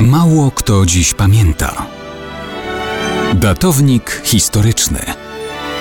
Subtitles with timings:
[0.00, 1.86] Mało kto dziś pamięta.
[3.34, 4.98] Datownik historyczny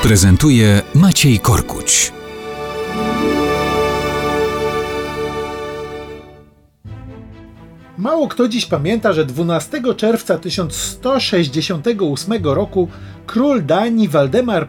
[0.03, 2.13] prezentuje Maciej Korkuć.
[7.97, 12.87] Mało kto dziś pamięta, że 12 czerwca 1168 roku
[13.27, 14.67] król Danii Waldemar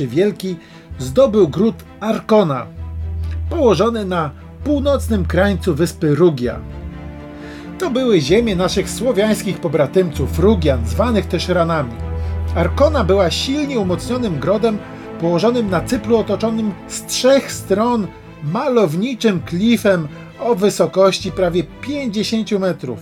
[0.00, 0.56] I Wielki
[0.98, 2.66] zdobył gród Arkona,
[3.50, 4.30] położony na
[4.64, 6.60] północnym krańcu wyspy Rugia.
[7.78, 11.92] To były ziemie naszych słowiańskich pobratymców, Rugian, zwanych też Ranami.
[12.54, 14.78] Arkona była silnie umocnionym grodem
[15.20, 18.06] położonym na cyplu otoczonym z trzech stron
[18.44, 20.08] malowniczym klifem
[20.40, 22.98] o wysokości prawie 50 metrów.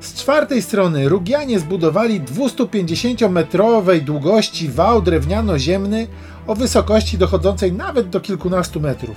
[0.00, 6.06] Z czwartej strony Rugianie zbudowali 250-metrowej długości wał drewniano-ziemny
[6.46, 9.16] o wysokości dochodzącej nawet do kilkunastu metrów.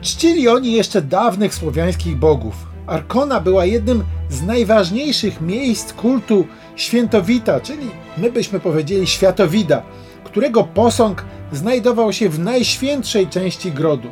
[0.00, 2.73] Czcili oni jeszcze dawnych słowiańskich bogów.
[2.86, 9.82] Arkona była jednym z najważniejszych miejsc kultu świętowita, czyli my byśmy powiedzieli światowida,
[10.24, 14.08] którego posąg znajdował się w najświętszej części grodu.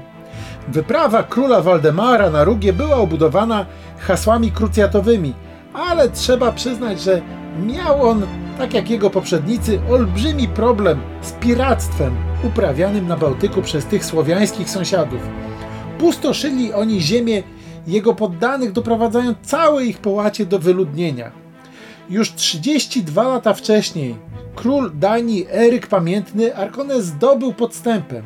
[0.69, 3.67] Wyprawa króla Waldemara na Rugie była obudowana
[3.99, 5.35] hasłami krucjatowymi,
[5.75, 7.23] ale trzeba przyznać, że
[7.67, 8.27] miał on,
[8.59, 15.21] tak jak jego poprzednicy, olbrzymi problem z piractwem uprawianym na Bałtyku przez tych słowiańskich sąsiadów.
[15.99, 17.43] Pustoszyli oni ziemię
[17.87, 21.33] jego poddanych, doprowadzając całe ich połacie do wyludnienia.
[22.11, 24.17] Już 32 lata wcześniej
[24.55, 28.25] król Danii Eryk Pamiętny Arkonę zdobył podstępem.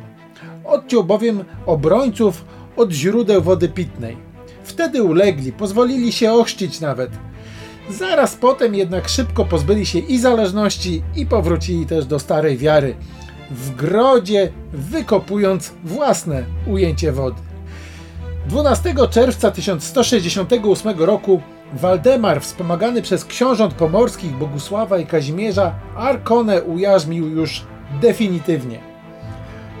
[0.65, 2.45] Odciął bowiem obrońców
[2.77, 4.17] od źródeł wody pitnej.
[4.63, 7.11] Wtedy ulegli, pozwolili się ochrzcić nawet.
[7.89, 12.95] Zaraz potem jednak szybko pozbyli się i zależności i powrócili też do starej wiary,
[13.51, 17.41] w grodzie wykopując własne ujęcie wody.
[18.47, 21.41] 12 czerwca 1168 roku
[21.73, 27.65] Waldemar, wspomagany przez książąt pomorskich Bogusława i Kazimierza, Arkonę ujarzmił już
[28.01, 28.79] definitywnie.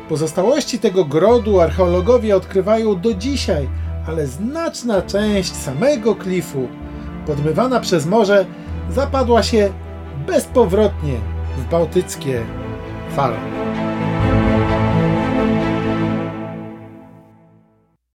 [0.09, 3.69] Pozostałości tego grodu archeologowie odkrywają do dzisiaj,
[4.07, 6.67] ale znaczna część samego klifu,
[7.25, 8.45] podmywana przez morze,
[8.89, 9.69] zapadła się
[10.27, 11.13] bezpowrotnie
[11.57, 12.45] w bałtyckie
[13.15, 13.66] fale.